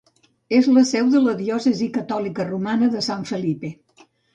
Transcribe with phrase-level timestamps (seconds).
[0.59, 3.77] És la seu de la diòcesi catòlica romana de San Felipe.